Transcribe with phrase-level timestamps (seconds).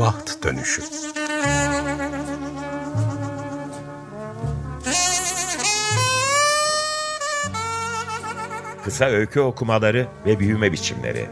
[0.00, 0.82] Baht Dönüşü
[8.84, 11.26] Kısa öykü okumaları ve büyüme biçimleri.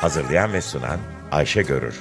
[0.00, 0.98] Hazırlayan ve sunan
[1.32, 2.00] Ayşe Görür.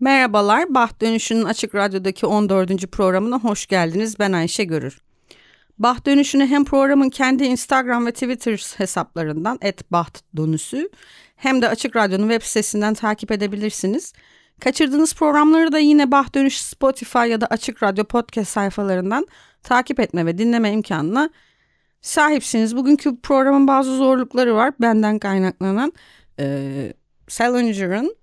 [0.00, 2.92] Merhabalar, Baht Dönüşü'nün Açık Radyo'daki 14.
[2.92, 4.18] programına hoş geldiniz.
[4.18, 5.09] Ben Ayşe Görür.
[5.80, 9.58] Baht Dönüşü'nü hem programın kendi Instagram ve Twitter hesaplarından
[9.90, 10.90] @bahtdönüşü
[11.36, 14.12] hem de Açık Radyo'nun web sitesinden takip edebilirsiniz.
[14.60, 19.26] Kaçırdığınız programları da yine Baht Dönüş Spotify ya da Açık Radyo podcast sayfalarından
[19.62, 21.30] takip etme ve dinleme imkanına
[22.00, 22.76] sahipsiniz.
[22.76, 25.92] Bugünkü programın bazı zorlukları var benden kaynaklanan.
[26.38, 26.92] Ee,
[27.28, 28.16] Salinger'ın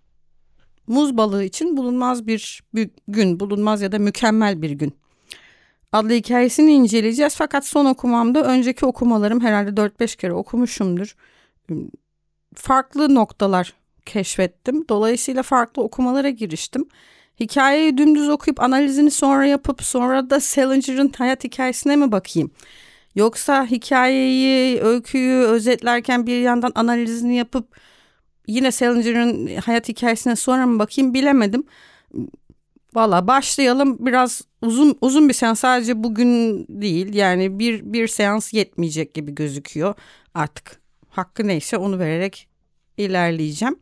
[0.87, 2.63] muz balığı için bulunmaz bir
[3.07, 4.93] gün, bulunmaz ya da mükemmel bir gün
[5.91, 7.35] adlı hikayesini inceleyeceğiz.
[7.35, 11.15] Fakat son okumamda önceki okumalarım herhalde 4-5 kere okumuşumdur.
[12.55, 13.73] Farklı noktalar
[14.05, 14.85] keşfettim.
[14.89, 16.87] Dolayısıyla farklı okumalara giriştim.
[17.39, 22.51] Hikayeyi dümdüz okuyup analizini sonra yapıp sonra da Salinger'ın hayat hikayesine mi bakayım?
[23.15, 27.79] Yoksa hikayeyi, öyküyü özetlerken bir yandan analizini yapıp
[28.47, 31.63] yine Salinger'ın hayat hikayesine sonra mı bakayım bilemedim.
[32.97, 39.13] Valla başlayalım biraz uzun uzun bir seans sadece bugün değil yani bir bir seans yetmeyecek
[39.13, 39.93] gibi gözüküyor
[40.33, 42.47] artık hakkı neyse onu vererek
[42.97, 43.75] ilerleyeceğim.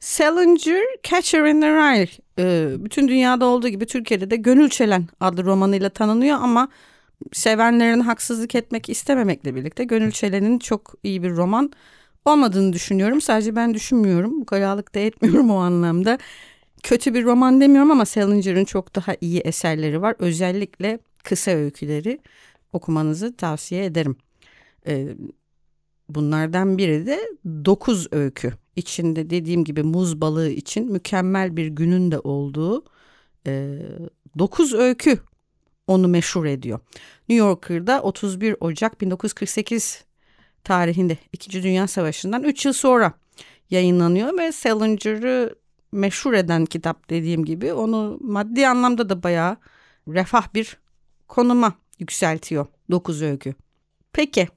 [0.00, 5.44] Salinger Catcher in the Rye e, bütün dünyada olduğu gibi Türkiye'de de Gönül Çelen adlı
[5.44, 6.68] romanıyla tanınıyor ama
[7.32, 11.72] sevenlerin haksızlık etmek istememekle birlikte Gönül Çelen'in çok iyi bir roman
[12.24, 13.20] olmadığını düşünüyorum.
[13.20, 14.40] Sadece ben düşünmüyorum.
[14.40, 16.18] Bu karalık da etmiyorum o anlamda.
[16.82, 20.16] Kötü bir roman demiyorum ama Salinger'ın çok daha iyi eserleri var.
[20.18, 22.20] Özellikle kısa öyküleri
[22.72, 24.16] okumanızı tavsiye ederim.
[24.86, 25.08] Ee,
[26.08, 27.20] bunlardan biri de
[27.64, 28.52] dokuz öykü.
[28.76, 32.84] İçinde dediğim gibi muz balığı için mükemmel bir günün de olduğu
[33.46, 33.78] e,
[34.38, 35.18] 9 öykü
[35.86, 36.80] onu meşhur ediyor.
[37.28, 40.04] New Yorker'da 31 Ocak 1948
[40.64, 41.62] tarihinde 2.
[41.62, 43.12] Dünya Savaşı'ndan 3 yıl sonra
[43.70, 45.54] yayınlanıyor ve Salinger'ı
[45.92, 49.56] meşhur eden kitap dediğim gibi onu maddi anlamda da bayağı
[50.08, 50.78] refah bir
[51.28, 53.54] konuma yükseltiyor 9 öykü.
[54.12, 54.48] Peki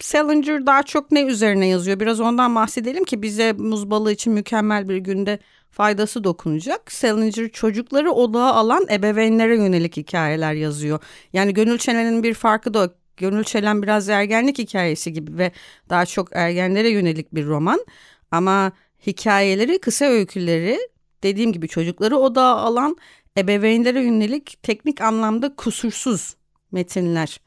[0.00, 2.00] Salinger daha çok ne üzerine yazıyor?
[2.00, 5.38] Biraz ondan bahsedelim ki bize muz balığı için mükemmel bir günde
[5.70, 6.92] faydası dokunacak.
[6.92, 10.98] Salinger çocukları odağa alan ebeveynlere yönelik hikayeler yazıyor.
[11.32, 15.52] Yani Gönül Çelen'in bir farkı da Gönül Çelen biraz ergenlik hikayesi gibi ve
[15.90, 17.86] daha çok ergenlere yönelik bir roman.
[18.30, 18.72] Ama
[19.06, 20.78] hikayeleri, kısa öyküleri
[21.22, 22.96] dediğim gibi çocukları odağa alan
[23.38, 26.36] ebeveynlere yönelik teknik anlamda kusursuz
[26.72, 27.40] metinler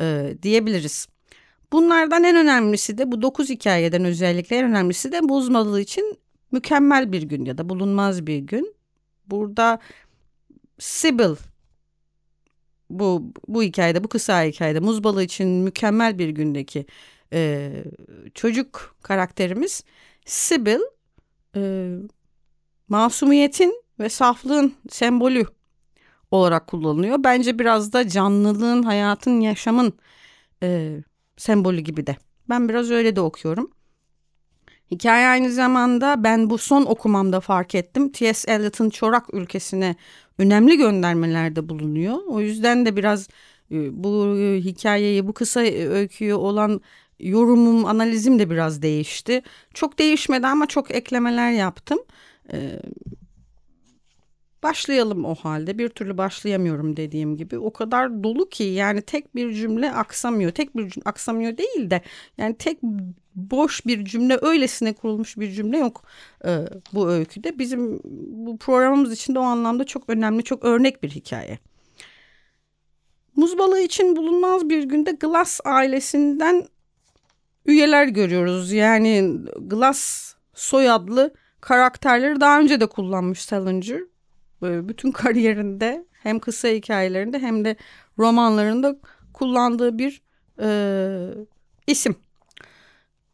[0.00, 1.08] e, diyebiliriz.
[1.72, 6.18] Bunlardan en önemlisi de bu dokuz hikayeden özellikle en önemlisi de buzmalığı için
[6.52, 8.74] mükemmel bir gün ya da bulunmaz bir gün.
[9.26, 9.78] Burada
[10.78, 11.34] Sibyl
[12.90, 16.86] bu bu hikayede bu kısa hikayede muz balığı için mükemmel bir gündeki
[17.32, 17.70] e,
[18.34, 19.84] çocuk karakterimiz
[20.26, 20.80] Sibyl
[21.56, 21.92] e,
[22.88, 25.44] masumiyetin ve saflığın sembolü
[26.30, 27.24] olarak kullanılıyor.
[27.24, 29.92] Bence biraz da canlılığın, hayatın, yaşamın
[30.62, 30.96] e,
[31.36, 32.16] sembolü gibi de.
[32.48, 33.70] Ben biraz öyle de okuyorum.
[34.90, 38.12] Hikaye aynı zamanda ben bu son okumamda fark ettim.
[38.12, 38.52] T.S.
[38.52, 39.96] Eliot'ın Çorak ülkesine
[40.38, 42.18] önemli göndermelerde bulunuyor.
[42.28, 43.28] O yüzden de biraz
[43.70, 46.80] e, bu hikayeyi, bu kısa öyküyü olan
[47.22, 49.42] yorumum, analizim de biraz değişti.
[49.74, 51.98] Çok değişmedi ama çok eklemeler yaptım.
[52.52, 52.80] Ee,
[54.62, 55.78] başlayalım o halde.
[55.78, 57.58] Bir türlü başlayamıyorum dediğim gibi.
[57.58, 60.50] O kadar dolu ki yani tek bir cümle aksamıyor.
[60.50, 62.02] Tek bir cümle aksamıyor değil de
[62.38, 62.78] yani tek
[63.34, 66.04] boş bir cümle öylesine kurulmuş bir cümle yok
[66.44, 66.58] e,
[66.92, 67.58] bu öyküde.
[67.58, 68.00] Bizim
[68.46, 71.58] bu programımız için de o anlamda çok önemli, çok örnek bir hikaye.
[73.36, 76.66] Muz balığı için bulunmaz bir günde Glass ailesinden
[77.66, 78.72] üyeler görüyoruz.
[78.72, 84.00] Yani Glass soyadlı karakterleri daha önce de kullanmış Salinger.
[84.62, 87.76] Bütün kariyerinde hem kısa hikayelerinde hem de
[88.18, 88.96] romanlarında
[89.32, 90.22] kullandığı bir
[90.60, 90.68] e,
[91.86, 92.16] isim.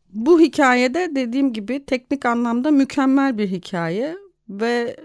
[0.09, 4.17] Bu hikayede dediğim gibi teknik anlamda mükemmel bir hikaye
[4.49, 4.97] ve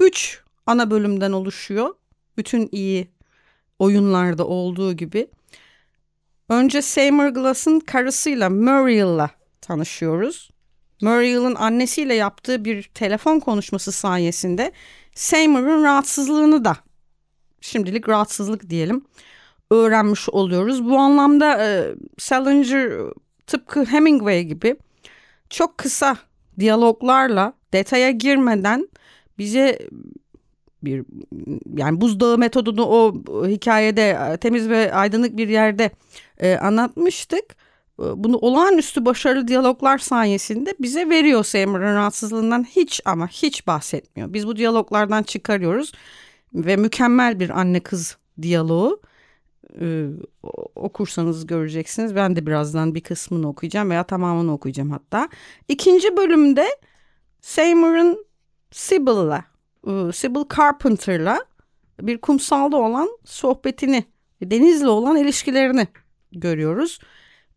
[0.00, 1.94] üç ana bölümden oluşuyor.
[2.36, 3.08] Bütün iyi
[3.78, 5.28] oyunlarda olduğu gibi.
[6.52, 10.50] Önce Seymour Glass'ın karısıyla Muriel'la tanışıyoruz.
[11.02, 14.72] Muriel'ın annesiyle yaptığı bir telefon konuşması sayesinde
[15.14, 16.76] Seymour'un rahatsızlığını da
[17.60, 19.04] şimdilik rahatsızlık diyelim
[19.70, 20.84] öğrenmiş oluyoruz.
[20.84, 22.92] Bu anlamda e, Salinger
[23.46, 24.76] tıpkı Hemingway gibi
[25.50, 26.16] çok kısa
[26.58, 28.88] diyaloglarla detaya girmeden
[29.38, 29.78] bize
[30.82, 31.04] bir
[31.76, 33.14] yani buzdağı metodunu o
[33.46, 35.90] hikayede e, temiz ve aydınlık bir yerde
[36.42, 37.44] e, anlatmıştık.
[37.98, 44.32] E, bunu olağanüstü başarılı diyaloglar sayesinde bize veriyor Seymour'un rahatsızlığından hiç ama hiç bahsetmiyor.
[44.32, 45.92] Biz bu diyaloglardan çıkarıyoruz
[46.54, 49.00] ve mükemmel bir anne kız diyaloğu
[49.80, 50.06] e,
[50.76, 52.14] okursanız göreceksiniz.
[52.14, 55.28] Ben de birazdan bir kısmını okuyacağım veya tamamını okuyacağım hatta.
[55.68, 56.66] İkinci bölümde
[57.40, 58.26] Seymour'un
[58.70, 59.44] Sibyl'la,
[59.86, 61.44] e, Sibyl Carpenter'la
[62.00, 64.04] bir kumsalda olan sohbetini,
[64.42, 65.88] denizle olan ilişkilerini
[66.32, 66.98] görüyoruz.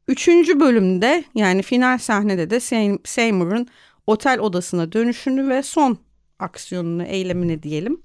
[0.07, 2.60] Üçüncü bölümde yani final sahnede de
[3.06, 3.68] Seymour'un
[4.07, 5.98] otel odasına dönüşünü ve son
[6.39, 8.01] aksiyonunu, eylemini diyelim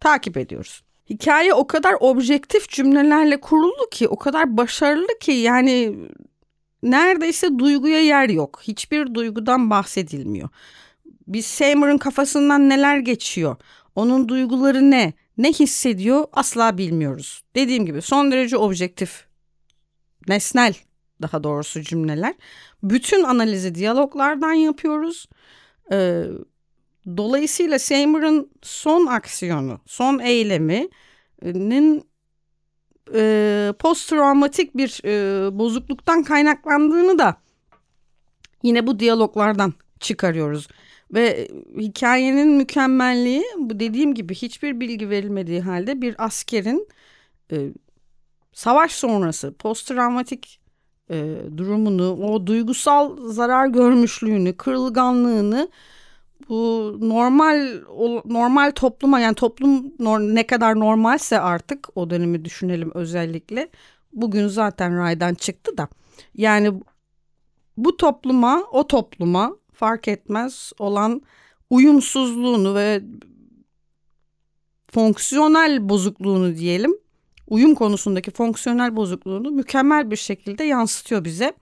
[0.00, 0.82] takip ediyoruz.
[1.10, 5.96] Hikaye o kadar objektif cümlelerle kuruldu ki, o kadar başarılı ki yani
[6.82, 8.60] neredeyse duyguya yer yok.
[8.62, 10.48] Hiçbir duygudan bahsedilmiyor.
[11.28, 13.56] Biz Seymour'un kafasından neler geçiyor?
[13.94, 15.12] Onun duyguları ne?
[15.38, 16.24] Ne hissediyor?
[16.32, 17.44] Asla bilmiyoruz.
[17.56, 19.26] Dediğim gibi son derece objektif,
[20.28, 20.74] nesnel
[21.22, 22.34] daha doğrusu cümleler.
[22.82, 25.28] Bütün analizi diyaloglardan yapıyoruz.
[25.92, 26.24] Ee,
[27.16, 32.04] dolayısıyla Seymour'un son aksiyonu, son eyleminin
[33.14, 37.36] e, post travmatik bir e, bozukluktan kaynaklandığını da
[38.62, 40.68] yine bu diyaloglardan çıkarıyoruz.
[41.14, 41.48] Ve
[41.78, 46.88] hikayenin mükemmelliği bu dediğim gibi hiçbir bilgi verilmediği halde bir askerin
[47.52, 47.68] e,
[48.52, 50.60] savaş sonrası post travmatik
[51.10, 55.68] e, durumunu, o duygusal zarar görmüşlüğünü, kırılganlığını
[56.48, 57.80] bu normal
[58.24, 59.92] normal topluma yani toplum
[60.34, 63.68] ne kadar normalse artık o dönemi düşünelim özellikle.
[64.12, 65.88] Bugün zaten raydan çıktı da
[66.34, 66.72] yani
[67.76, 71.22] bu topluma o topluma fark etmez olan
[71.70, 73.02] uyumsuzluğunu ve
[74.90, 76.94] fonksiyonel bozukluğunu diyelim
[77.46, 81.54] uyum konusundaki fonksiyonel bozukluğunu mükemmel bir şekilde yansıtıyor bize.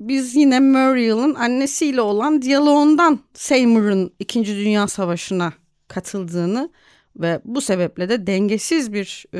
[0.00, 4.46] Biz yine Muriel'ın annesiyle olan diyaloğundan Seymour'un 2.
[4.46, 5.52] Dünya Savaşı'na
[5.88, 6.70] katıldığını
[7.16, 9.38] ve bu sebeple de dengesiz bir e,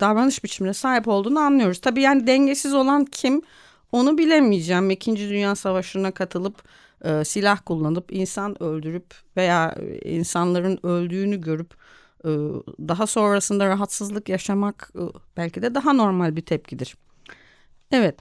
[0.00, 1.80] davranış biçimine sahip olduğunu anlıyoruz.
[1.80, 3.42] Tabii yani dengesiz olan kim
[3.92, 4.90] onu bilemeyeceğim.
[4.90, 6.62] İkinci Dünya Savaşı'na katılıp
[7.04, 9.74] e, silah kullanıp insan öldürüp veya
[10.04, 11.76] insanların öldüğünü görüp e,
[12.88, 15.02] daha sonrasında rahatsızlık yaşamak e,
[15.36, 16.96] belki de daha normal bir tepkidir.
[17.92, 18.18] Evet.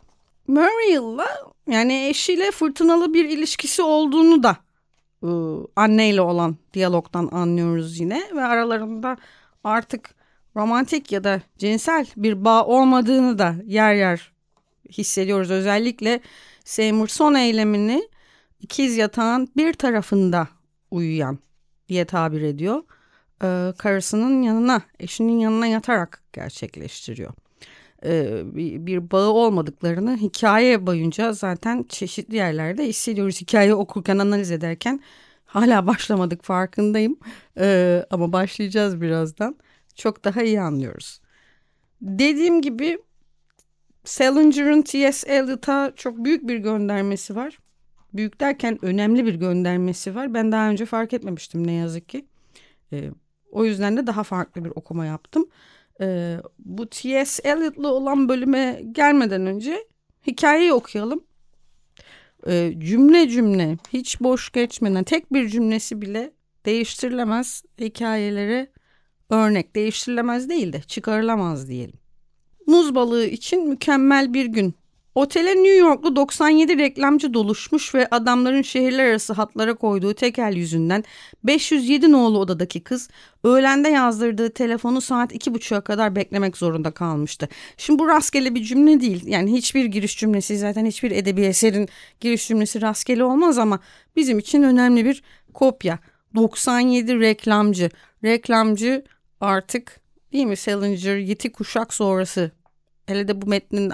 [0.47, 1.27] Muriel'la
[1.68, 4.57] yani eşiyle fırtınalı bir ilişkisi olduğunu da
[5.24, 5.30] e,
[5.75, 9.18] anneyle olan diyalogdan anlıyoruz yine ve aralarında
[9.63, 10.15] artık
[10.56, 14.31] romantik ya da cinsel bir bağ olmadığını da yer yer
[14.89, 15.51] hissediyoruz.
[15.51, 16.19] Özellikle
[16.65, 18.09] Seymour son eylemini
[18.59, 20.48] ikiz yatağın bir tarafında
[20.91, 21.39] uyuyan
[21.89, 22.83] diye tabir ediyor.
[23.44, 27.34] Ee, karısının yanına, eşinin yanına yatarak gerçekleştiriyor.
[28.06, 33.42] Ee, bir, bir bağı olmadıklarını hikaye boyunca zaten çeşitli yerlerde hissediyoruz.
[33.42, 35.00] Hikaye okurken, analiz ederken
[35.46, 37.18] hala başlamadık farkındayım.
[37.60, 39.56] Ee, ama başlayacağız birazdan.
[39.96, 41.22] Çok daha iyi anlıyoruz.
[42.02, 42.98] Dediğim gibi
[44.04, 45.34] Salinger'ın T.S.
[45.34, 47.60] Eliot'a çok büyük bir göndermesi var.
[48.13, 50.34] Büyük derken önemli bir göndermesi var.
[50.34, 52.25] Ben daha önce fark etmemiştim ne yazık ki.
[52.94, 53.12] E,
[53.55, 55.47] o yüzden de daha farklı bir okuma yaptım.
[56.01, 57.50] E, bu T.S.
[57.50, 59.88] Eliot'la olan bölüme gelmeden önce
[60.27, 61.24] hikayeyi okuyalım.
[62.47, 66.31] E, cümle cümle hiç boş geçmeden tek bir cümlesi bile
[66.65, 68.71] değiştirilemez hikayelere
[69.29, 72.00] örnek değiştirilemez değil de çıkarılamaz diyelim.
[72.67, 74.75] Muz balığı için mükemmel bir gün.
[75.15, 81.03] Otele New Yorklu 97 reklamcı doluşmuş ve adamların şehirler arası hatlara koyduğu tekel yüzünden
[81.43, 83.10] 507 nolu odadaki kız
[83.43, 87.50] öğlende yazdırdığı telefonu saat 2.30'a kadar beklemek zorunda kalmıştı.
[87.77, 89.27] Şimdi bu rastgele bir cümle değil.
[89.27, 93.79] Yani hiçbir giriş cümlesi zaten hiçbir edebi eserin giriş cümlesi rastgele olmaz ama
[94.15, 96.00] bizim için önemli bir kopya.
[96.36, 97.89] 97 reklamcı.
[98.24, 99.03] Reklamcı
[99.41, 100.00] artık
[100.34, 102.51] değil mi Salinger yeti kuşak sonrası
[103.05, 103.91] hele de bu metnin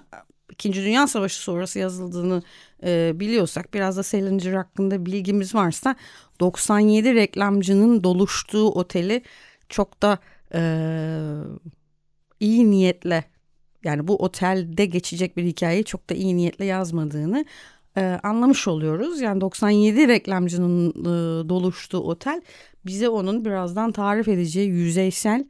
[0.52, 2.44] İkinci Dünya Savaşı sonrası yazıldığını
[2.84, 5.96] e, biliyorsak biraz da Salinger hakkında bilgimiz varsa
[6.40, 9.22] 97 reklamcının doluştuğu oteli
[9.70, 10.20] çok da
[10.54, 10.62] e,
[12.40, 13.24] iyi niyetle
[13.84, 17.46] yani bu otelde geçecek bir hikayeyi çok da iyi niyetle yazmadığını
[17.98, 19.22] e, anlamış oluyoruz.
[19.22, 22.42] Yani 97 reklamcının e, doluştuğu otel
[22.86, 25.46] bize onun birazdan tarif edeceği yüzeysel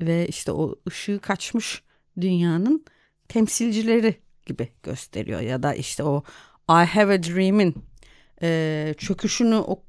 [0.00, 1.82] ve işte o ışığı kaçmış
[2.20, 2.84] dünyanın
[3.28, 6.22] temsilcileri gibi gösteriyor ya da işte o
[6.68, 7.74] I Have a Dream'in
[8.42, 9.82] e, çöküşünü o,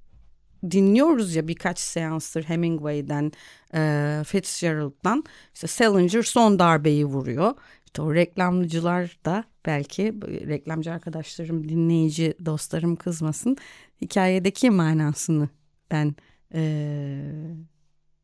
[0.71, 3.31] dinliyoruz ya birkaç seanstır Hemingway'den,
[3.73, 5.23] e, Fitzgerald'dan
[5.53, 7.53] işte Salinger son darbeyi vuruyor.
[7.85, 10.13] İşte o reklamcılar da belki
[10.47, 13.57] reklamcı arkadaşlarım, dinleyici dostlarım kızmasın.
[14.01, 15.49] Hikayedeki manasını
[15.91, 16.15] ben
[16.53, 16.61] e,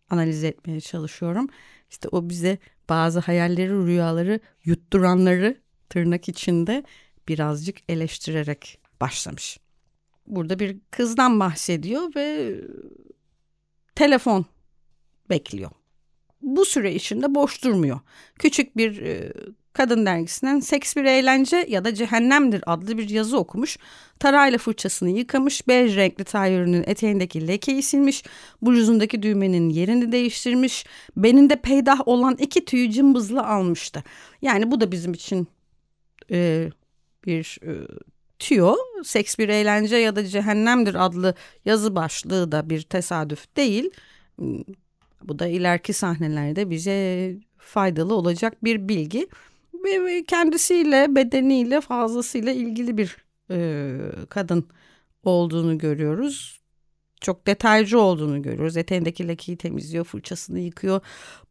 [0.09, 1.47] analiz etmeye çalışıyorum.
[1.89, 2.57] İşte o bize
[2.89, 5.62] bazı hayalleri, rüyaları yutturanları
[5.93, 6.83] tırnak içinde
[7.27, 9.59] birazcık eleştirerek başlamış.
[10.27, 12.55] Burada bir kızdan bahsediyor ve
[13.95, 14.45] telefon
[15.29, 15.71] bekliyor.
[16.41, 17.99] Bu süre içinde boş durmuyor.
[18.39, 19.33] Küçük bir e,
[19.73, 23.77] kadın dergisinden Seks bir eğlence ya da cehennemdir adlı bir yazı okumuş.
[24.19, 28.23] Tarayla fırçasını yıkamış, bej renkli tayörünün eteğindeki lekeyi silmiş,
[28.61, 30.85] bluzundaki düğmenin yerini değiştirmiş,
[31.17, 34.03] beninde peydah olan iki tüyü cımbızla almıştı.
[34.41, 35.47] Yani bu da bizim için
[36.31, 36.69] e,
[37.25, 37.87] bir e,
[38.39, 38.75] tüyo.
[39.03, 43.89] Seks bir eğlence ya da cehennemdir adlı yazı başlığı da bir tesadüf değil.
[44.37, 44.63] Hmm,
[45.23, 49.27] bu da ileriki sahnelerde bize faydalı olacak bir bilgi
[49.83, 53.17] ve kendisiyle bedeniyle fazlasıyla ilgili bir
[53.51, 53.95] e,
[54.29, 54.65] kadın
[55.23, 56.63] olduğunu görüyoruz.
[57.21, 58.77] Çok detaycı olduğunu görüyoruz.
[58.77, 61.01] Eteğindeki lekeyi temizliyor, fırçasını yıkıyor.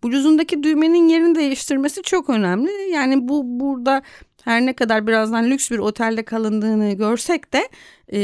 [0.04, 2.70] Bluzundaki düğmenin yerini değiştirmesi çok önemli.
[2.92, 4.02] Yani bu burada
[4.44, 7.68] her ne kadar birazdan lüks bir otelde kalındığını görsek de
[8.12, 8.20] e,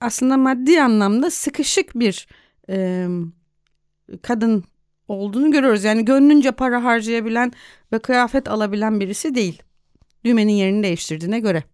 [0.00, 2.28] aslında maddi anlamda sıkışık bir
[2.70, 3.06] e,
[4.22, 4.64] kadın
[5.08, 5.84] olduğunu görüyoruz.
[5.84, 7.52] Yani gönlünce para harcayabilen
[7.92, 9.62] ve kıyafet alabilen birisi değil.
[10.24, 11.64] Düğmenin yerini değiştirdiğine göre.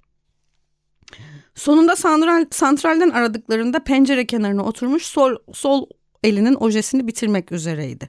[1.54, 5.86] Sonunda santral, santralden aradıklarında pencere kenarına oturmuş sol, sol
[6.24, 8.08] elinin ojesini bitirmek üzereydi.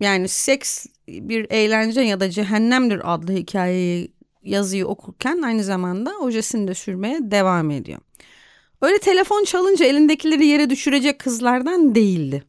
[0.00, 6.74] Yani seks bir eğlence ya da cehennemdir adlı hikayeyi yazıyı okurken aynı zamanda ojesini de
[6.74, 7.98] sürmeye devam ediyor.
[8.82, 12.44] Öyle telefon çalınca elindekileri yere düşürecek kızlardan değildi.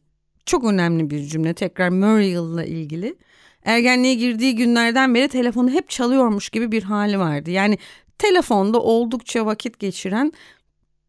[0.46, 3.16] Çok önemli bir cümle tekrar Muriel'la ilgili.
[3.64, 7.50] Ergenliğe girdiği günlerden beri telefonu hep çalıyormuş gibi bir hali vardı.
[7.50, 7.78] Yani
[8.18, 10.32] telefonda oldukça vakit geçiren,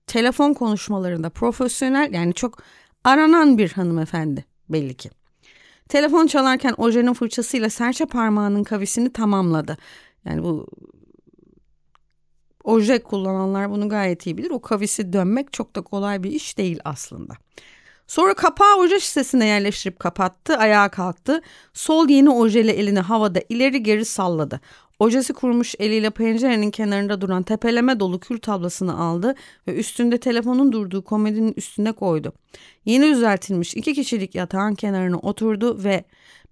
[0.08, 2.63] telefon konuşmalarında profesyonel yani çok
[3.04, 5.10] aranan bir hanımefendi belli ki.
[5.89, 9.77] Telefon çalarken ojenin fırçasıyla serçe parmağının kavisini tamamladı.
[10.25, 10.67] Yani bu
[12.63, 14.50] oje kullananlar bunu gayet iyi bilir.
[14.50, 17.34] O kavisi dönmek çok da kolay bir iş değil aslında.
[18.08, 21.41] Sonra kapağı oje şişesine yerleştirip kapattı, ayağa kalktı.
[21.74, 24.62] Sol yeni ojeli elini havada ileri geri salladı.
[25.00, 29.36] Ojesi kurmuş eliyle pencerenin kenarında duran tepeleme dolu kül tablasını aldı
[29.68, 32.34] ve üstünde telefonun durduğu komedinin üstüne koydu.
[32.86, 36.04] Yeni düzeltilmiş iki kişilik yatağın kenarına oturdu ve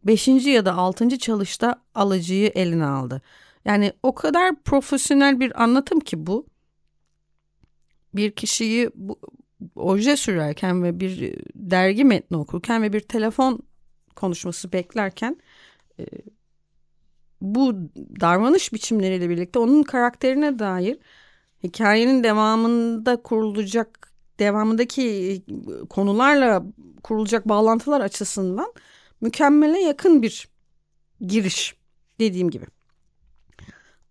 [0.03, 3.21] beşinci ya da altıncı çalışta alıcıyı eline aldı.
[3.65, 6.45] Yani o kadar profesyonel bir anlatım ki bu.
[8.13, 9.19] Bir kişiyi bu,
[9.75, 13.59] oje sürerken ve bir dergi metni okurken ve bir telefon
[14.15, 15.37] konuşması beklerken
[15.99, 16.05] e,
[17.45, 17.73] bu
[18.21, 20.97] davranış biçimleriyle birlikte onun karakterine dair
[21.63, 25.41] hikayenin devamında kurulacak devamındaki
[25.89, 26.63] konularla
[27.03, 28.73] kurulacak bağlantılar açısından
[29.21, 30.47] mükemmele yakın bir
[31.21, 31.75] giriş
[32.19, 32.65] dediğim gibi.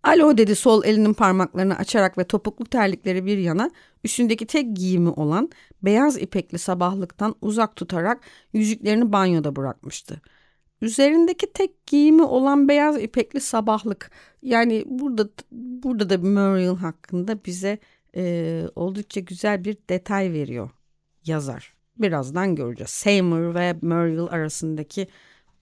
[0.03, 3.71] Alo dedi sol elinin parmaklarını açarak ve topuklu terlikleri bir yana
[4.03, 5.49] üstündeki tek giyimi olan
[5.81, 8.21] beyaz ipekli sabahlıktan uzak tutarak
[8.53, 10.21] yüzüklerini banyoda bırakmıştı.
[10.81, 17.79] Üzerindeki tek giyimi olan beyaz ipekli sabahlık yani burada burada da Muriel hakkında bize
[18.15, 20.69] e, oldukça güzel bir detay veriyor
[21.25, 21.73] yazar.
[21.97, 22.89] Birazdan göreceğiz.
[22.89, 25.07] Seymour ve Muriel arasındaki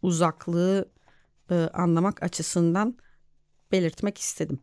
[0.02, 0.90] uzaklığı
[1.52, 2.98] e, anlamak açısından
[3.72, 4.60] belirtmek istedim.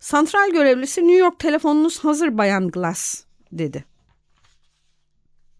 [0.00, 3.84] Santral görevlisi New York telefonunuz hazır Bayan Glass dedi.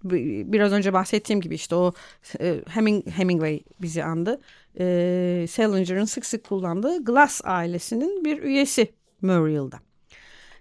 [0.05, 1.93] Biraz önce bahsettiğim gibi işte o
[2.41, 4.41] e, Heming, Hemingway bizi andı.
[4.79, 8.93] E, Salinger'ın sık sık kullandığı Glass ailesinin bir üyesi
[9.23, 9.79] Muriel'da.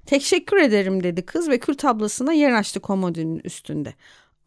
[0.06, 3.94] Teşekkür ederim dedi kız ve kül tablasına yer açtı komodinin üstünde.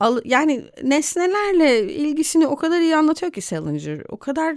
[0.01, 4.03] Al, yani nesnelerle ilgisini o kadar iyi anlatıyor ki Salinger.
[4.09, 4.57] O kadar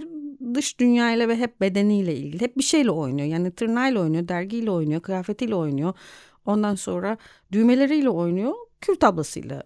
[0.54, 2.40] dış dünyayla ve hep bedeniyle ilgili.
[2.40, 3.28] Hep bir şeyle oynuyor.
[3.28, 5.94] Yani tırnağıyla oynuyor, dergiyle oynuyor, kıyafetiyle oynuyor.
[6.46, 7.18] Ondan sonra
[7.52, 9.62] düğmeleriyle oynuyor, kül tablasıyla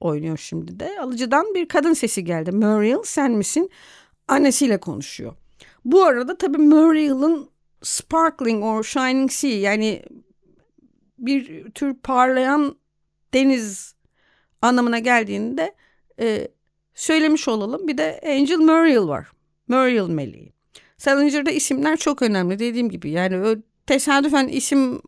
[0.00, 1.00] oynuyor şimdi de.
[1.00, 2.52] Alıcıdan bir kadın sesi geldi.
[2.52, 3.70] Muriel sen misin?
[4.28, 5.34] Annesiyle konuşuyor.
[5.84, 7.50] Bu arada tabii Muriel'ın
[7.82, 10.02] sparkling or shining sea yani
[11.18, 12.76] bir tür parlayan
[13.34, 13.94] deniz
[14.62, 15.74] anlamına geldiğinde
[16.20, 16.48] e,
[16.94, 17.88] söylemiş olalım.
[17.88, 19.32] Bir de Angel Muriel var.
[19.68, 20.52] Muriel meleği.
[20.96, 23.10] Salinger'da isimler çok önemli dediğim gibi.
[23.10, 25.00] Yani tesadüfen isim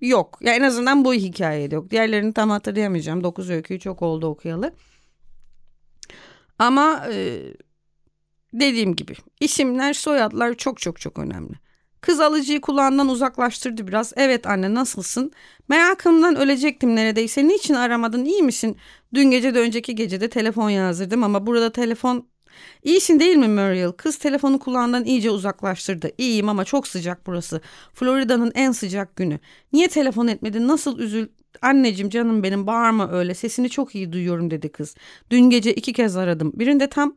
[0.00, 0.38] yok.
[0.40, 1.90] Ya en azından bu hikayede yok.
[1.90, 3.24] Diğerlerini tam hatırlayamayacağım.
[3.24, 4.72] Dokuz öyküyü çok oldu okuyalı.
[6.58, 7.40] Ama e,
[8.52, 11.54] dediğim gibi isimler, soyadlar çok çok çok önemli.
[12.00, 14.12] Kız alıcıyı kulağından uzaklaştırdı biraz.
[14.16, 15.32] Evet anne nasılsın?
[15.68, 17.48] Merakımdan ölecektim neredeyse.
[17.48, 18.24] Niçin aramadın?
[18.24, 18.76] İyi misin?
[19.14, 22.28] Dün gece de önceki gece de telefon yazdırdım ama burada telefon
[22.82, 23.92] İyisin değil mi Muriel?
[23.92, 26.10] Kız telefonu kulağından iyice uzaklaştırdı.
[26.18, 27.60] İyiyim ama çok sıcak burası.
[27.94, 29.38] Florida'nın en sıcak günü.
[29.72, 30.68] Niye telefon etmedin?
[30.68, 31.28] Nasıl üzül...
[31.62, 33.34] Anneciğim canım benim bağırma öyle.
[33.34, 34.94] Sesini çok iyi duyuyorum dedi kız.
[35.30, 36.52] Dün gece iki kez aradım.
[36.54, 37.14] Birinde tam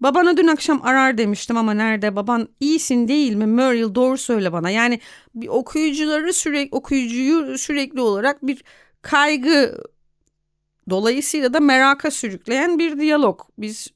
[0.00, 2.16] babana dün akşam arar demiştim ama nerede?
[2.16, 3.46] Baban iyisin değil mi?
[3.46, 4.70] Muriel doğru söyle bana.
[4.70, 5.00] Yani
[5.34, 8.64] bir okuyucuları sürekli okuyucuyu sürekli olarak bir
[9.02, 9.78] kaygı
[10.90, 13.40] dolayısıyla da meraka sürükleyen bir diyalog.
[13.58, 13.88] Biz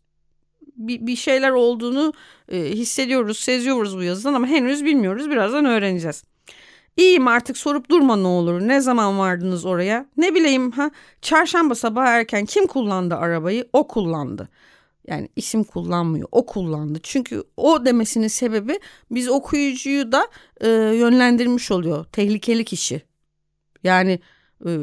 [0.81, 2.13] bir, bir şeyler olduğunu
[2.49, 5.31] e, hissediyoruz, seziyoruz bu yazıdan ama henüz bilmiyoruz.
[5.31, 6.25] Birazdan öğreneceğiz.
[6.97, 8.61] İyiyim artık sorup durma ne olur.
[8.61, 10.07] Ne zaman vardınız oraya?
[10.17, 10.91] Ne bileyim ha.
[11.23, 13.69] Çarşamba sabah erken kim kullandı arabayı?
[13.73, 14.49] O kullandı.
[15.07, 16.29] Yani isim kullanmıyor.
[16.33, 16.99] O kullandı.
[17.03, 20.29] Çünkü o demesinin sebebi biz okuyucuyu da
[20.61, 22.05] e, yönlendirmiş oluyor.
[22.05, 23.03] Tehlikeli kişi.
[23.85, 24.21] Yani
[24.67, 24.79] e,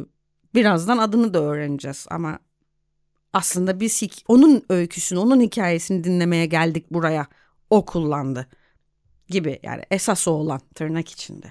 [0.56, 2.40] birazdan adını da öğreneceğiz ama
[3.34, 7.28] aslında biz onun öyküsünü, onun hikayesini dinlemeye geldik buraya.
[7.70, 8.48] O kullandı
[9.30, 11.48] gibi yani esas o olan tırnak içinde.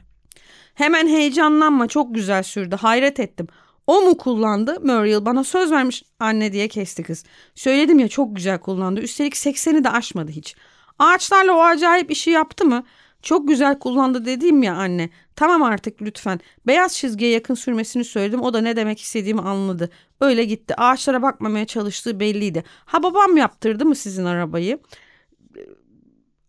[0.75, 3.47] Hemen heyecanlanma çok güzel sürdü hayret ettim.
[3.87, 4.81] O mu kullandı?
[4.81, 7.25] Muriel bana söz vermiş anne diye kesti kız.
[7.55, 9.01] Söyledim ya çok güzel kullandı.
[9.01, 10.57] Üstelik 80'i de aşmadı hiç.
[10.99, 12.85] Ağaçlarla o acayip işi yaptı mı?
[13.23, 15.11] Çok güzel kullandı dediğim ya anne.
[15.37, 16.41] Tamam artık lütfen.
[16.67, 18.43] Beyaz çizgiye yakın sürmesini söyledim.
[18.43, 19.91] O da ne demek istediğimi anladı.
[20.21, 20.75] Öyle gitti.
[20.77, 22.65] Ağaçlara bakmamaya çalıştığı belliydi.
[22.85, 24.79] Ha babam yaptırdı mı sizin arabayı?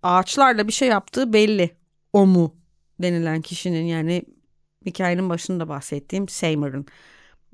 [0.03, 1.71] Ağaçlarla bir şey yaptığı belli.
[2.13, 2.55] O mu
[2.99, 4.23] denilen kişinin yani
[4.85, 6.85] hikayenin başında bahsettiğim Seymour'ın.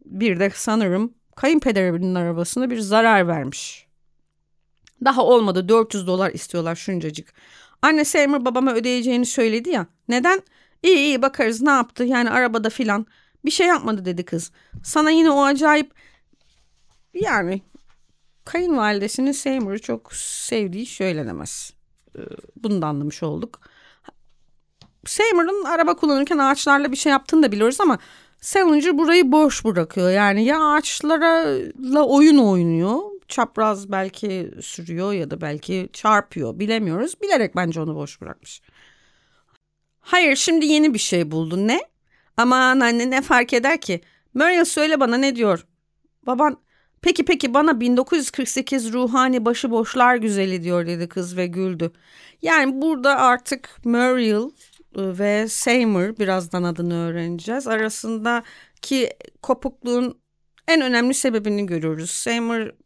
[0.05, 3.87] Bir de sanırım kayınpederinin arabasına bir zarar vermiş.
[5.05, 7.33] Daha olmadı 400 dolar istiyorlar şuncacık.
[7.83, 9.87] Anne Seymour babama ödeyeceğini söyledi ya.
[10.07, 10.41] Neden?
[10.83, 13.05] İyi iyi bakarız ne yaptı yani arabada filan.
[13.45, 14.51] Bir şey yapmadı dedi kız.
[14.83, 15.93] Sana yine o acayip
[17.13, 17.61] yani
[18.45, 21.73] kayınvalidesinin Seymour'u çok sevdiği söylenemez.
[22.55, 23.59] Bunu da anlamış olduk.
[25.05, 27.99] Seymour'un araba kullanırken ağaçlarla bir şey yaptığını da biliyoruz ama
[28.41, 30.09] Salinger burayı boş bırakıyor.
[30.09, 33.12] Yani ya ağaçlarla oyun oynuyor.
[33.33, 37.21] Çapraz belki sürüyor ya da belki çarpıyor bilemiyoruz.
[37.21, 38.61] Bilerek bence onu boş bırakmış.
[39.99, 41.79] Hayır şimdi yeni bir şey buldun ne?
[42.37, 44.01] Aman anne ne fark eder ki?
[44.33, 45.65] Muriel söyle bana ne diyor?
[46.27, 46.57] Baban
[47.01, 51.91] peki peki bana 1948 ruhani başıboşlar güzeli diyor dedi kız ve güldü.
[52.41, 54.43] Yani burada artık Muriel
[54.95, 57.67] e, ve Seymour birazdan adını öğreneceğiz.
[57.67, 59.09] Arasındaki
[59.41, 60.19] kopukluğun
[60.67, 62.11] en önemli sebebini görüyoruz.
[62.11, 62.82] Seymour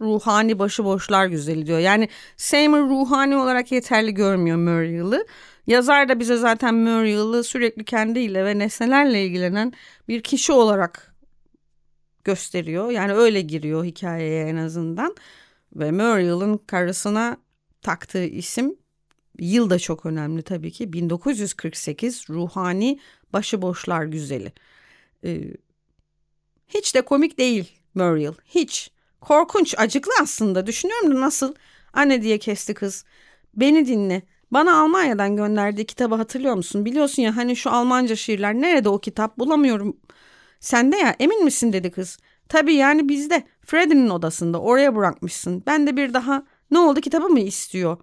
[0.00, 1.78] ruhani başıboşlar güzeli diyor.
[1.78, 5.26] Yani Seymour ruhani olarak yeterli görmüyor Muriel'ı.
[5.66, 9.72] Yazar da bize zaten Muriel'ı sürekli kendiyle ve nesnelerle ilgilenen
[10.08, 11.14] bir kişi olarak
[12.24, 12.90] gösteriyor.
[12.90, 15.16] Yani öyle giriyor hikayeye en azından.
[15.76, 17.36] Ve Muriel'ın karısına
[17.82, 18.76] taktığı isim
[19.38, 20.92] yıl da çok önemli tabii ki.
[20.92, 23.00] 1948 ruhani
[23.32, 24.52] başıboşlar güzeli.
[25.24, 25.54] Ee,
[26.68, 28.34] hiç de komik değil Muriel.
[28.44, 28.90] Hiç.
[29.26, 30.66] Korkunç, acıklı aslında.
[30.66, 31.54] Düşünüyorum da nasıl?
[31.92, 33.04] Anne diye kesti kız.
[33.54, 34.22] Beni dinle.
[34.50, 36.84] Bana Almanya'dan gönderdiği kitabı hatırlıyor musun?
[36.84, 39.96] Biliyorsun ya hani şu Almanca şiirler nerede o kitap bulamıyorum.
[40.60, 42.18] Sende ya emin misin dedi kız.
[42.48, 45.62] Tabii yani bizde Freddy'nin odasında oraya bırakmışsın.
[45.66, 47.96] Ben de bir daha ne oldu kitabı mı istiyor?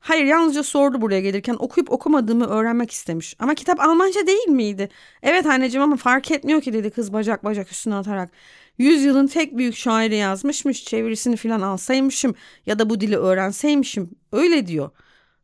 [0.00, 3.36] Hayır yalnızca sordu buraya gelirken okuyup okumadığımı öğrenmek istemiş.
[3.38, 4.88] Ama kitap Almanca değil miydi?
[5.22, 8.30] Evet anneciğim ama fark etmiyor ki dedi kız bacak bacak üstüne atarak.
[8.78, 12.34] Yüzyılın tek büyük şairi yazmışmış çevirisini filan alsaymışım
[12.66, 14.90] ya da bu dili öğrenseymişim öyle diyor.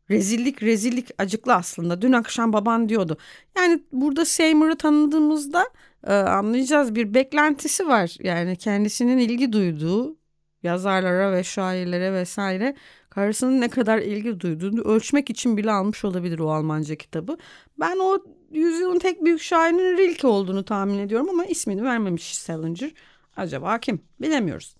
[0.09, 2.01] Rezillik rezillik acıklı aslında.
[2.01, 3.17] Dün akşam baban diyordu.
[3.57, 5.65] Yani burada Seymour'u tanıdığımızda
[6.07, 8.17] e, anlayacağız bir beklentisi var.
[8.19, 10.17] Yani kendisinin ilgi duyduğu
[10.63, 12.75] yazarlara ve şairlere vesaire
[13.09, 17.37] karısının ne kadar ilgi duyduğunu ölçmek için bile almış olabilir o Almanca kitabı.
[17.79, 18.19] Ben o
[18.51, 22.91] yüzyılın tek büyük şairinin Rilke olduğunu tahmin ediyorum ama ismini vermemiş Salinger.
[23.35, 24.01] Acaba kim?
[24.21, 24.75] Bilemiyoruz.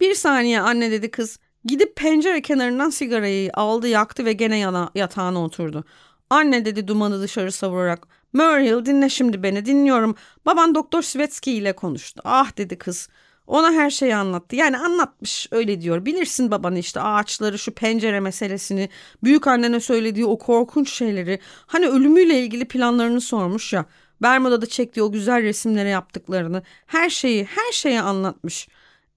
[0.00, 1.38] Bir saniye anne dedi kız.
[1.64, 5.84] Gidip pencere kenarından sigarayı aldı yaktı ve gene yana, yatağına oturdu.
[6.30, 8.06] Anne dedi dumanı dışarı savurarak.
[8.32, 10.16] Muriel dinle şimdi beni dinliyorum.
[10.46, 12.22] Baban Doktor Svetsky ile konuştu.
[12.24, 13.08] Ah dedi kız.
[13.46, 14.56] Ona her şeyi anlattı.
[14.56, 16.04] Yani anlatmış öyle diyor.
[16.04, 18.88] Bilirsin babanı işte ağaçları, şu pencere meselesini,
[19.24, 21.38] büyük annene söylediği o korkunç şeyleri.
[21.66, 23.84] Hani ölümüyle ilgili planlarını sormuş ya.
[24.22, 26.62] Bermuda'da çektiği o güzel resimlere yaptıklarını.
[26.86, 28.68] Her şeyi, her şeyi anlatmış.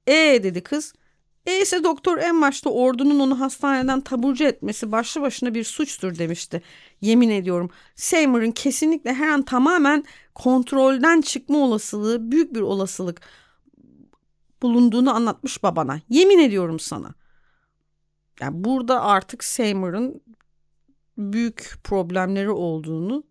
[0.08, 0.94] E dedi kız.
[1.46, 6.62] E ise doktor en başta ordunun onu hastaneden taburcu etmesi başlı başına bir suçtur demişti.
[7.02, 10.04] Yemin ediyorum Seymour'un kesinlikle her an tamamen
[10.36, 13.22] kontrolden çıkma olasılığı büyük bir olasılık
[14.62, 16.00] bulunduğunu anlatmış babana.
[16.10, 17.14] Yemin ediyorum sana.
[18.40, 20.22] Yani burada artık Seymour'un
[21.18, 23.24] büyük problemleri olduğunu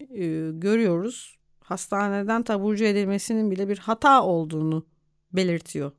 [0.00, 1.38] e, görüyoruz.
[1.60, 4.86] Hastaneden taburcu edilmesinin bile bir hata olduğunu
[5.32, 5.92] belirtiyor.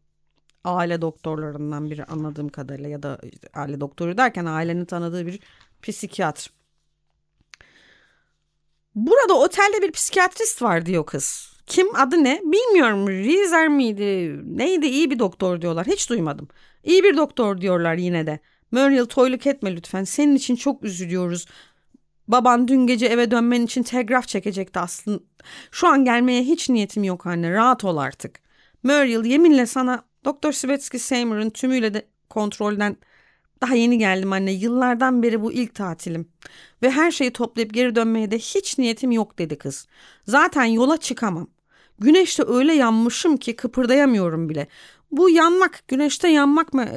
[0.64, 3.20] Aile doktorlarından biri anladığım kadarıyla ya da
[3.54, 5.40] aile doktoru derken ailenin tanıdığı bir
[5.82, 6.52] psikiyatr.
[8.96, 11.54] Burada otelde bir psikiyatrist var diyor kız.
[11.68, 13.10] Kim adı ne bilmiyorum.
[13.10, 15.88] Rizer miydi neydi iyi bir doktor diyorlar.
[15.88, 16.48] Hiç duymadım.
[16.84, 18.40] İyi bir doktor diyorlar yine de.
[18.72, 20.04] Muriel toyluk etme lütfen.
[20.04, 21.46] Senin için çok üzülüyoruz.
[22.28, 25.20] Baban dün gece eve dönmen için telgraf çekecekti aslında.
[25.72, 27.52] Şu an gelmeye hiç niyetim yok anne.
[27.54, 28.40] Rahat ol artık.
[28.84, 32.98] Muriel yeminle sana Doktor Svetsky Seymour'un tümüyle de kontrolden
[33.62, 34.52] daha yeni geldim anne.
[34.52, 36.28] Yıllardan beri bu ilk tatilim.
[36.82, 39.88] Ve her şeyi toplayıp geri dönmeye de hiç niyetim yok dedi kız.
[40.28, 41.48] Zaten yola çıkamam.
[42.00, 44.68] Güneşte öyle yanmışım ki kıpırdayamıyorum bile.
[45.12, 46.88] Bu yanmak, güneşte yanmak mı?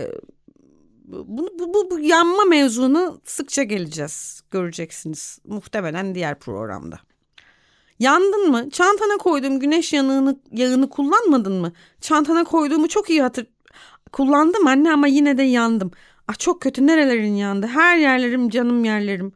[1.05, 4.43] Bu, bu, bu, bu yanma mevzunu sıkça geleceğiz.
[4.51, 5.39] Göreceksiniz.
[5.45, 7.01] Muhtemelen diğer programda.
[7.99, 8.71] Yandın mı?
[8.71, 11.73] Çantana koyduğum güneş yanığını, yağını kullanmadın mı?
[12.01, 13.47] Çantana koyduğumu çok iyi hatır...
[14.13, 15.91] Kullandım anne ama yine de yandım.
[16.29, 17.67] Ah çok kötü nerelerin yandı.
[17.67, 19.33] Her yerlerim canım yerlerim.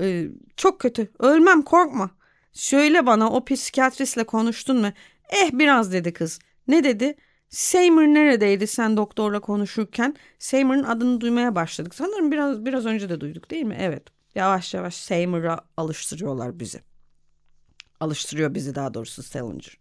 [0.00, 1.12] Ee, çok kötü.
[1.18, 2.10] Ölmem korkma.
[2.52, 4.92] Söyle bana o psikiyatristle konuştun mu?
[5.30, 6.38] Eh biraz dedi kız.
[6.68, 7.16] Ne dedi?
[7.52, 10.16] Seymour neredeydi sen doktorla konuşurken?
[10.38, 11.94] Seymour'un adını duymaya başladık.
[11.94, 13.76] Sanırım biraz biraz önce de duyduk değil mi?
[13.80, 14.02] Evet.
[14.34, 16.80] Yavaş yavaş Seymour'a alıştırıyorlar bizi.
[18.00, 19.78] Alıştırıyor bizi daha doğrusu Salinger.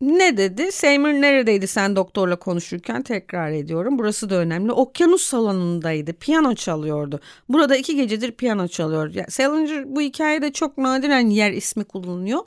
[0.00, 0.72] Ne dedi?
[0.72, 3.98] Seymour neredeydi sen doktorla konuşurken tekrar ediyorum.
[3.98, 4.72] Burası da önemli.
[4.72, 6.12] Okyanus salonundaydı.
[6.12, 7.20] Piyano çalıyordu.
[7.48, 9.14] Burada iki gecedir piyano çalıyor.
[9.14, 12.40] Yani Salinger bu hikayede çok nadiren yer ismi kullanıyor.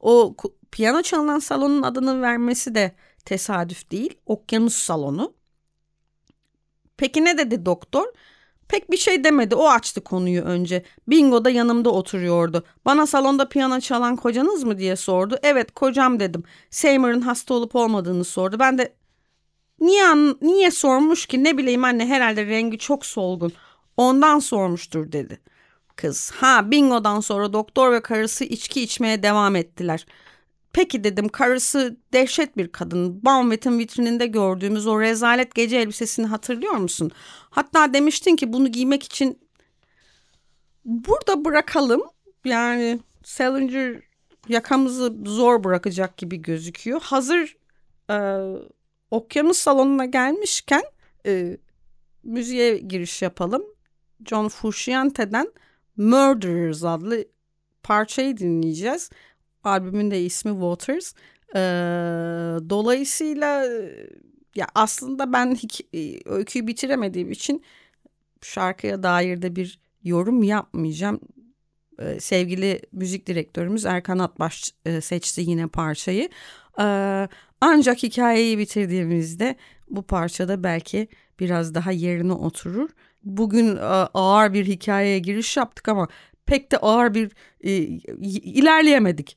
[0.00, 0.36] O
[0.70, 2.92] piyano çalınan salonun adını vermesi de
[3.24, 4.14] tesadüf değil.
[4.26, 5.34] Okyanus salonu.
[6.96, 8.06] Peki ne dedi doktor?
[8.68, 9.54] Pek bir şey demedi.
[9.54, 10.84] O açtı konuyu önce.
[11.08, 12.64] Bingo da yanımda oturuyordu.
[12.84, 15.38] Bana salonda piyano çalan kocanız mı diye sordu.
[15.42, 16.42] Evet kocam dedim.
[16.70, 18.58] Seymour'un hasta olup olmadığını sordu.
[18.58, 18.94] Ben de
[19.80, 23.52] niye niye sormuş ki ne bileyim anne herhalde rengi çok solgun.
[23.96, 25.40] Ondan sormuştur dedi.
[25.96, 30.06] Kız ha bingodan sonra doktor ve karısı içki içmeye devam ettiler.
[30.72, 33.24] Peki dedim karısı dehşet bir kadın.
[33.24, 37.10] Baumwett'in vitrininde gördüğümüz o rezalet gece elbisesini hatırlıyor musun?
[37.50, 39.38] Hatta demiştin ki bunu giymek için
[40.84, 42.02] burada bırakalım.
[42.44, 44.02] Yani Salinger
[44.48, 47.00] yakamızı zor bırakacak gibi gözüküyor.
[47.02, 47.56] Hazır
[48.10, 48.16] e,
[49.10, 50.82] okyanus salonuna gelmişken
[51.26, 51.56] e,
[52.22, 53.62] müziğe giriş yapalım.
[54.26, 55.52] John Frusciante'den
[55.96, 57.24] Murderers adlı
[57.82, 59.10] parçayı dinleyeceğiz.
[59.64, 61.14] Albümün de ismi Waters.
[61.54, 61.58] Ee,
[62.70, 63.64] dolayısıyla
[64.56, 65.56] ya aslında ben
[66.26, 67.64] öyküyü bitiremediğim için
[68.42, 71.20] şarkıya dair de bir yorum yapmayacağım.
[71.98, 76.28] Ee, sevgili müzik direktörümüz Erkan Atbaş e, seçti yine parçayı.
[76.80, 77.28] Ee,
[77.60, 79.56] ancak hikayeyi bitirdiğimizde
[79.90, 81.08] bu parçada belki
[81.40, 82.90] biraz daha yerine oturur.
[83.24, 83.78] Bugün
[84.14, 86.08] ağır bir hikayeye giriş yaptık ama
[86.46, 87.72] pek de ağır bir e,
[88.42, 89.36] ilerleyemedik.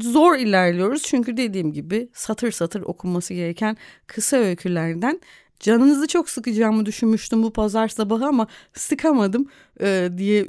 [0.00, 5.20] Zor ilerliyoruz çünkü dediğim gibi satır satır okunması gereken kısa öykülerden
[5.60, 9.48] canınızı çok sıkacağımı düşünmüştüm bu pazar sabahı ama sıkamadım
[9.80, 10.46] e, diye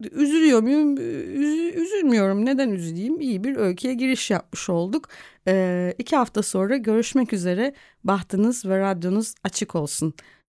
[0.00, 0.96] üzülüyor muyum?
[0.96, 2.44] Üz, üzülmüyorum.
[2.44, 3.20] Neden üzüleyim?
[3.20, 5.08] İyi bir öyküye giriş yapmış olduk.
[5.48, 7.74] E, iki hafta sonra görüşmek üzere.
[8.04, 10.14] Bahtınız ve radyonuz açık olsun.